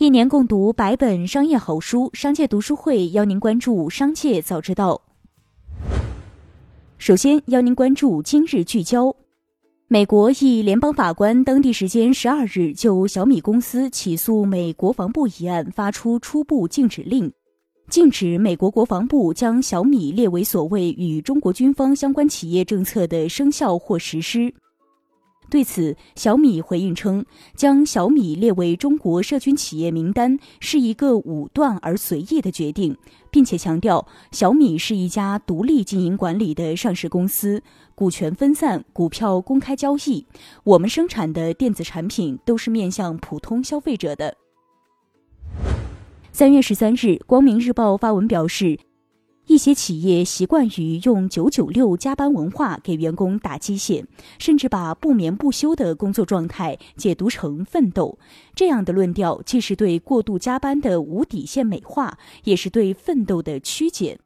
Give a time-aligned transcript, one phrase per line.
[0.00, 5.02] 一年共读百本商业好书，商界读书会邀您关注商界早知道。
[6.96, 9.14] 首先邀您关注今日聚焦：
[9.88, 17.30] 美国一联邦法官当地时间十二日就小米公司起诉美国防部一案发出初步禁止令，
[17.90, 24.54] 禁止美国国防部将小米列为所谓与中国军方相关企业政策的生效或实施。
[25.50, 27.26] 对此，小米回应称，
[27.56, 32.96] 将小米列为中国涉军企业名单是一个武断而随意的决定，
[33.32, 37.64] 并且强调小米是一家独立经营管理的上市公司，
[37.96, 40.24] 股权分散，股票公开交易。
[40.62, 44.36] 我们生产的电子产品都是面向普通消费者的。
[46.30, 48.78] 三月十三日，光明日报发文表示。
[49.50, 54.06] 一些企业习惯于用“九九六”加班文化给员工打鸡血，
[54.38, 58.16] 甚至把不眠不休的工作状态解读成奋斗。
[58.54, 64.16] 这样的论调既是对过度加班的无底线美化，也是对奋斗的曲解。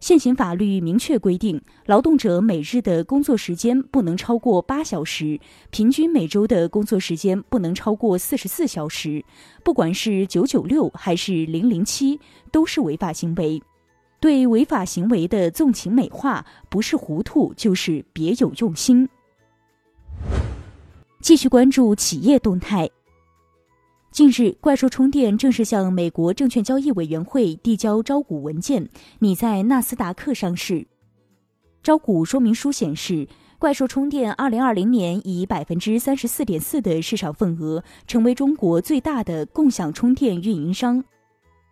[0.00, 9.22] 现行法律明确规定，劳动者每日的工作时间不能超过八小时，平均每周的工作时间不能超过四十四小时。
[9.62, 12.18] 不管是“九九六”还是“零零七”，
[12.50, 13.62] 都是违法行为。
[14.26, 19.08] 对违法行为的纵情美化，不是糊涂就是别有用心。
[21.20, 22.90] 继续关注企业动态。
[24.10, 28.88] 近日，怪兽充电正式向美国证券交易委员会递交招股文件，
[29.20, 30.88] 拟在纳斯达克上市。
[31.80, 33.28] 招股说明书显示，
[33.60, 41.04] 怪兽充电二零二零年以百分之三十四点四的市场份额，成为中国最大的共享充电运营商。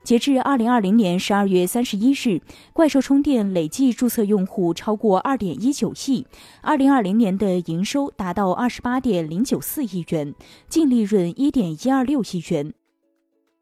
[0.05, 2.43] 截至二零二零年十二月三十一日，
[2.75, 6.27] 怪兽充电累计注册用户超过二点一九亿，
[6.61, 10.35] 二零二零年的营收达到二十八点零九四亿元，
[10.69, 12.75] 净利润一点一二六亿元。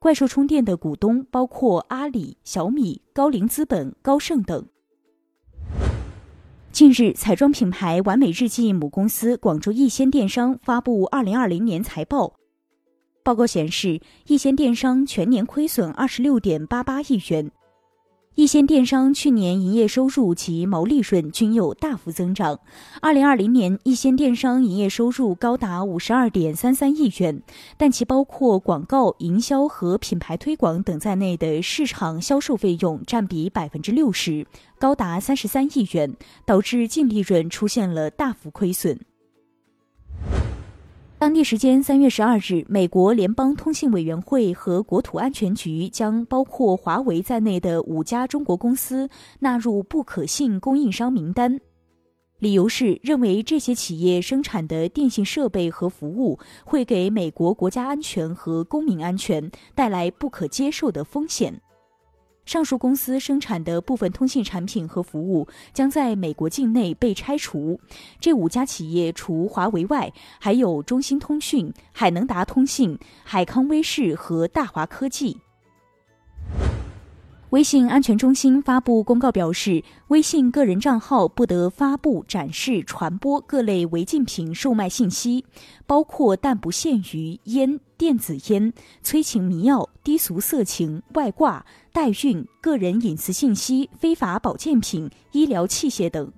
[0.00, 4.66] 怪兽充电的股东包括阿里、小米、高瓴资本、高盛等。
[6.72, 12.34] 近日，彩妆品牌完美日记母公司广州逸仙电商发布二零二零年财报。
[13.24, 17.50] 报告显示，易仙电商全年亏损二十六点八八亿元。
[18.34, 22.58] 易仙电商去年营业收入及毛利润均有大幅增长。
[23.02, 27.42] 二零二零年，易仙电商营业收入高达五十二点三三亿元，
[27.77, 34.46] 但其包括广告、营销和品牌推广等在内的市场销售费用占比百分之六十，
[34.78, 36.16] 高达三十三亿元，
[36.46, 38.98] 导致净利润出现了大幅亏损。
[41.22, 51.61] 当地时间三月十二日，美国联邦通信委员会和国土安全局将包括华为在内的五家中国公司纳入不可信供应商名单，
[52.40, 61.55] 理由是认为这些企业生产的电信设备和服务会给美国国家安全和公民安全带来不可接受的风险。
[62.45, 67.79] 上述公司生产的部分通信产品和服务将在美国境内被拆除。
[68.19, 75.39] 这五家企业除华为外，还有中兴通讯、海能达通信、海康威视和大华科技。
[77.52, 85.45] 微信安全中心发布公告表示，微信个人账号不得发布、展示、传播各类违禁品售卖信息，
[85.86, 96.33] 包括但不限于烟、电子烟、催情迷药、低俗色情、外挂、代孕、个人隐私信息、非法保健品、医疗器械等。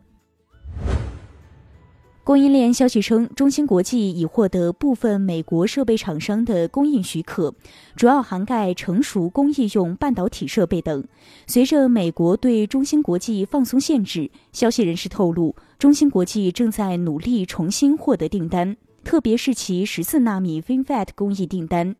[2.24, 7.54] 供应链消息称，中芯国际已获得部分美国设备厂商的供应许可，
[7.96, 11.04] 主要涵盖成熟工艺用半导体设备等。
[11.46, 18.74] 随着美国对中芯国际放松限制，消息人士透露，中芯国际正在努力重新获得订单，
[19.04, 21.94] 特别是其十四纳米 FinFET 工艺订单。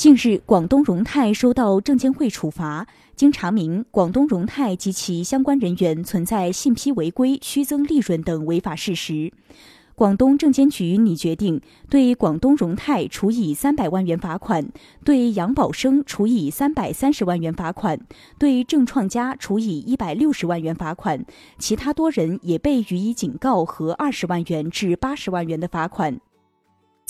[0.00, 2.86] 近日，广东荣泰收到证监会处罚。
[3.14, 9.30] 经查明，广东荣泰及其相关人员存在信披违规、虚增利润等违法事实。
[9.94, 14.66] 广东证监局拟决定对广东荣泰处以三百万元罚款，
[15.04, 18.00] 对杨宝生处以三百三十万元罚款，
[18.38, 21.22] 对郑创佳处以一百六十万元罚款，
[21.58, 26.18] 其他多人也被予以警告和二十万元至八十万元的罚款。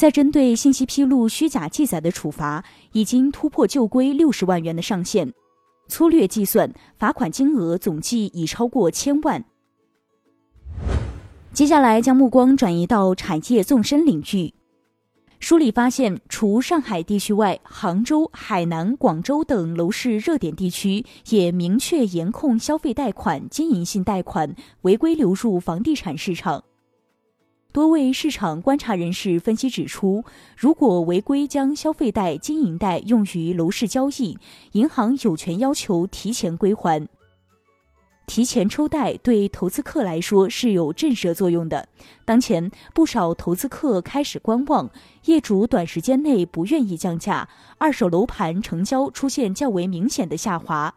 [0.00, 5.30] 在针对信息披露虚假记载的处罚，已经突破旧规六十万元的上限，
[5.88, 9.44] 粗略计算，罚款金额总计已超过千万。
[11.52, 14.54] 接下来将目光转移到产业纵深领域，
[15.38, 26.64] 梳理发现，除上海地区外，杭州、海南、广州等楼市热点地区也明确严控消费贷款、经营性贷款违规流入房地产市场。
[27.72, 30.24] 多位市场观察人士分析指出，
[30.56, 34.36] 如果违规将消费贷、经营贷用于楼市交易，
[34.72, 37.06] 银行有权要求提前归还。
[38.26, 41.88] 提前抽贷对投资客来说是有震慑作用的。
[42.24, 44.90] 当前不少投资客开始观望，
[45.24, 50.94] 业主短时间内不愿意降价，二手楼盘成交出现较为明显的下滑。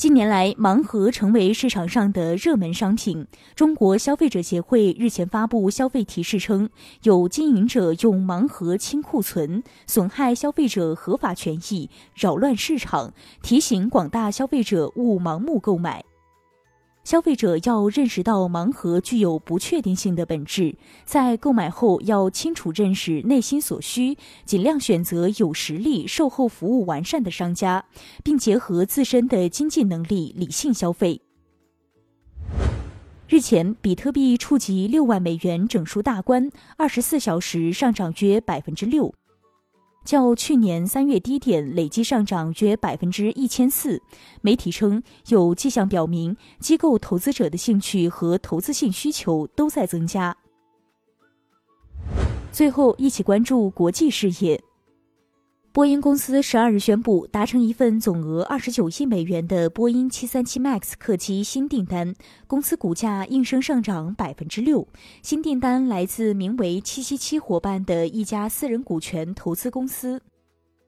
[0.00, 3.26] 近年来，盲盒成为市场上的热门商品。
[3.54, 6.70] 中国消费者协会日前发布消费提示称，
[7.02, 13.12] 有经营者用盲盒清库存，损害消费者合法权益，扰乱市场，
[13.42, 16.02] 提醒广大消费者勿盲目购买。
[17.02, 27.84] 消费者要认识到盲盒具有不确定性的本质，在购买后要清楚认识内心所需，尽量选择有实力、售后服务完善的商家，
[28.22, 31.22] 并结合自身的经济能力理性消费。
[33.28, 39.14] 日前，比特币触及六万美元整数大关，二十四小时上涨约百分之六。
[40.10, 44.02] 较去年三月低点累计上涨约百分之一千四。
[44.40, 50.36] 媒体称，有迹象表明，机构投资者的兴趣和投资性需求都在增加。
[52.50, 54.60] 最后，一起关注国际事业。
[55.72, 62.12] 波音公司十二日宣布达成一份总额二十九亿美元的波音七三七 MAX 客机新订单，
[62.48, 64.88] 公司股价应声上涨百分之六。
[65.22, 70.20] 新订单来自名为七七七伙伴的一家私人股权投资公司。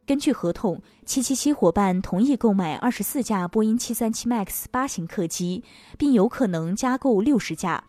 [0.04, 5.62] 根据合同，七七七伙伴同意购买二十四架波音七三七 MAX 八型客机，
[5.96, 7.84] 并有可能加购六十架。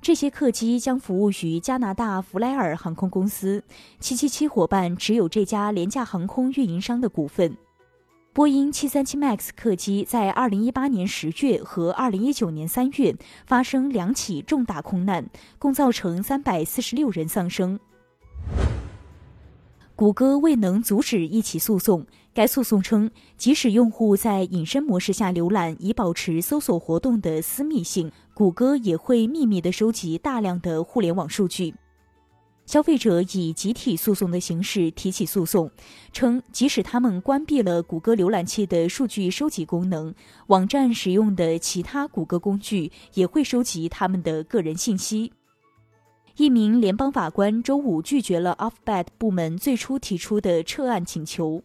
[0.00, 3.62] 这些客机将服务于加拿大弗莱尔航空公司。
[4.00, 7.56] 777伙伴持有这家廉价航空运营商的股份。
[8.32, 13.16] 波音737 MAX 客机在2018年10月和2019年3月
[13.46, 15.28] 发生两起重大空难，
[15.58, 17.80] 共造成346人丧生。
[19.98, 22.06] 谷歌未能阻止一起诉讼。
[22.32, 31.74] 该诉讼称，即使用户在隐身模式下浏览，以保持搜索活动的私密性，谷歌也会秘密地收集大量的互联网数据。
[32.64, 35.68] 消费者以集体诉讼的形式提起诉讼，
[36.12, 40.14] 称即使他们关闭了谷歌浏览器的数据收集功能，
[40.46, 45.32] 网站使用的其他谷歌工具也会收集他们的个人信息。
[46.38, 51.64] 一名联邦法官周五拒绝了 Alphabet 部门最初提出的撤案请求。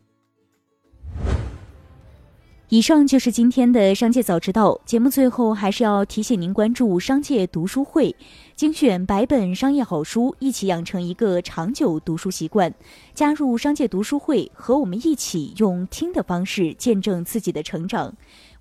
[2.70, 5.12] 以上就是今天的商界早知道节目。
[5.12, 8.16] 最后还是要提醒您关注商界读书会，
[8.56, 12.74] 精选百本商业好书，一起养成一个长久读书习惯。
[13.14, 18.12] 加入商界读书会，和我们一起用听的方式见证自己的成长。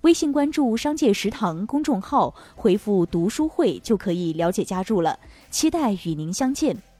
[0.01, 5.17] 微信关注“商界食堂”公众号，回复“读书会”就可以了解加入了。
[5.53, 6.92] 期待与您相见。